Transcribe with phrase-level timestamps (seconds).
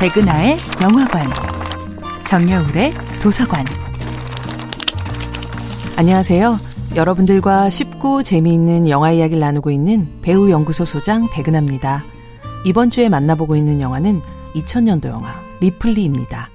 [0.00, 1.26] 백은하의 영화관,
[2.24, 3.66] 정여울의 도서관.
[5.96, 6.56] 안녕하세요.
[6.94, 12.04] 여러분들과 쉽고 재미있는 영화 이야기를 나누고 있는 배우 연구소 소장 백은하입니다.
[12.64, 14.20] 이번 주에 만나보고 있는 영화는
[14.54, 16.48] 2000년도 영화 리플리입니다.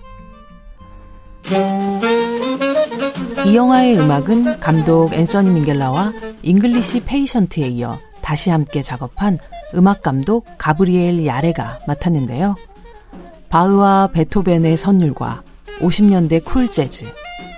[3.46, 9.38] 이 영화의 음악은 감독 앤서니 민겔라와 잉글리시 페이션트에 이어 다시 함께 작업한
[9.76, 12.56] 음악 감독 가브리엘 야레가 맡았는데요.
[13.54, 15.44] 바흐와 베토벤의 선율과
[15.80, 17.06] 50년대 쿨 재즈,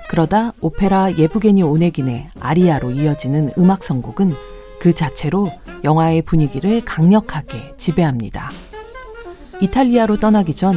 [0.09, 4.33] 그러다 오페라 예브게니 오네긴의 아리아로 이어지는 음악 선곡은
[4.81, 5.49] 그 자체로
[5.85, 8.51] 영화의 분위기를 강력하게 지배합니다.
[9.61, 10.75] 이탈리아로 떠나기 전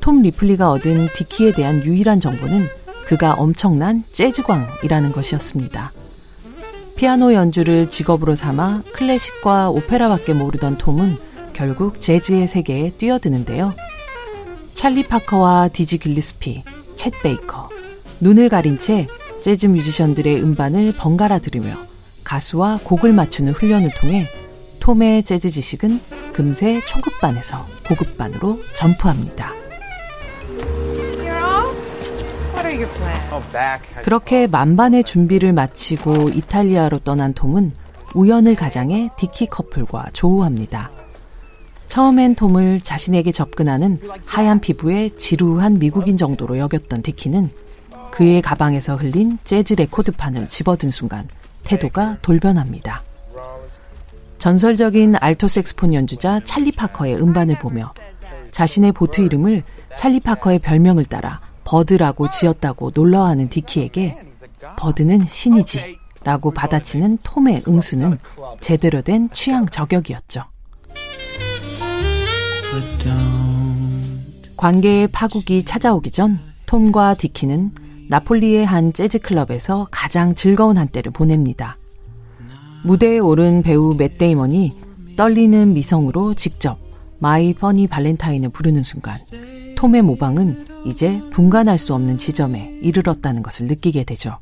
[0.00, 2.66] 톰 리플리가 얻은 디키에 대한 유일한 정보는
[3.06, 5.92] 그가 엄청난 재즈광이라는 것이었습니다.
[6.96, 11.16] 피아노 연주를 직업으로 삼아 클래식과 오페라밖에 모르던 톰은
[11.54, 13.72] 결국 재즈의 세계에 뛰어드는데요.
[14.74, 16.62] 찰리 파커와 디지 길리스피,
[16.94, 17.70] 챗 베이커,
[18.20, 19.06] 눈을 가린 채
[19.40, 21.76] 재즈 뮤지션들의 음반을 번갈아 들으며
[22.24, 24.26] 가수와 곡을 맞추는 훈련을 통해
[24.80, 26.00] 톰의 재즈 지식은
[26.32, 29.52] 금세 초급반에서 고급반으로 전프합니다.
[34.02, 37.72] 그렇게 만반의 준비를 마치고 이탈리아로 떠난 톰은
[38.14, 40.90] 우연을 가장해 디키 커플과 조우합니다.
[41.86, 47.50] 처음엔 톰을 자신에게 접근하는 하얀 피부의 지루한 미국인 정도로 여겼던 디키는
[48.10, 51.28] 그의 가방에서 흘린 재즈 레코드판을 집어든 순간
[51.64, 53.02] 태도가 돌변합니다.
[54.38, 57.92] 전설적인 알토 색소폰 연주자 찰리 파커의 음반을 보며
[58.50, 59.62] 자신의 보트 이름을
[59.96, 64.18] 찰리 파커의 별명을 따라 버드라고 지었다고 놀라워하는 디키에게
[64.76, 68.18] 버드는 신이지 라고 받아치는 톰의 응수는
[68.60, 70.53] 제대로 된 취향 저격이었죠.
[74.64, 77.72] 관계의 파국이 찾아오기 전 톰과 디키는
[78.08, 81.76] 나폴리의 한 재즈 클럽에서 가장 즐거운 한때를 보냅니다.
[82.82, 84.72] 무대에 오른 배우 맷 데이먼이
[85.16, 86.78] 떨리는 미성으로 직접
[87.18, 89.18] My Funny Valentine을 부르는 순간
[89.76, 94.38] 톰의 모방은 이제 분간할 수 없는 지점에 이르렀다는 것을 느끼게 되죠.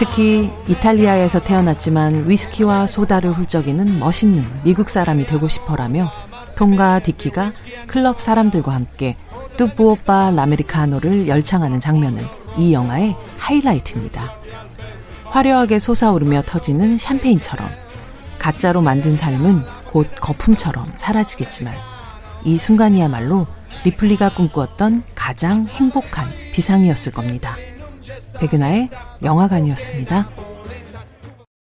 [0.00, 6.10] 특히 이탈리아에서 태어났지만 위스키와 소다를 훌쩍이는 멋있는 미국 사람이 되고 싶어라며
[6.56, 7.50] 톰과 디키가
[7.86, 9.16] 클럽 사람들과 함께
[9.56, 12.24] Tu Vuò Fà L'Americano를 열창하는 장면은
[12.56, 14.32] 이 영화의 하이라이트입니다.
[15.24, 17.68] 화려하게 솟아오르며 터지는 샴페인처럼
[18.38, 21.74] 가짜로 만든 삶은 곧 거품처럼 사라지겠지만
[22.44, 23.46] 이 순간이야말로
[23.84, 27.56] 리플리가 꿈꾸었던 가장 행복한 비상이었을 겁니다.
[28.40, 28.88] 백은하의
[29.22, 30.49] 영화관이었습니다.